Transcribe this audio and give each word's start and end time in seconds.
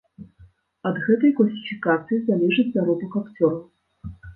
Ад 0.91 0.97
гэтай 1.05 1.35
класіфікацыі 1.41 2.21
залежыць 2.29 2.69
заробак 2.81 3.11
акцёраў. 3.25 3.67